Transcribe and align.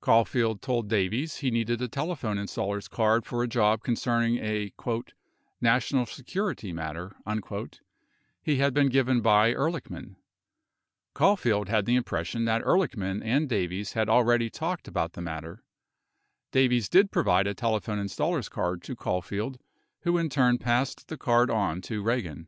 Caulfield 0.16 0.62
told 0.62 0.88
Davies 0.88 1.36
he 1.36 1.50
needed 1.50 1.82
a 1.82 1.88
telephone 1.88 2.38
installer's 2.38 2.88
card 2.88 3.26
for 3.26 3.42
a 3.42 3.46
job 3.46 3.82
conce 3.82 4.06
rning 4.06 4.40
a 4.40 4.72
"national 5.60 6.06
security 6.06 6.72
matter" 6.72 7.14
he 8.40 8.56
had 8.56 8.72
been 8.72 8.88
given 8.88 9.20
by 9.20 9.52
Ehrlichman. 9.52 10.00
22 10.16 10.16
Caulfield 11.12 11.68
had 11.68 11.84
the 11.84 11.96
impression 11.96 12.46
that 12.46 12.62
Ehrlichman 12.62 13.20
and 13.22 13.46
Davies 13.46 13.92
had 13.92 14.08
already 14.08 14.48
talked 14.48 14.88
about 14.88 15.12
the 15.12 15.20
matter. 15.20 15.62
Davies 16.50 16.88
did 16.88 17.10
provide 17.12 17.46
a 17.46 17.52
telephone 17.52 17.98
installer's 18.02 18.48
card 18.48 18.82
to 18.84 18.96
Caulfield, 18.96 19.58
who 20.00 20.16
in 20.16 20.30
turn 20.30 20.56
passed 20.56 21.08
the 21.08 21.18
card 21.18 21.50
on 21.50 21.82
to 21.82 22.10
Eagan. 22.10 22.46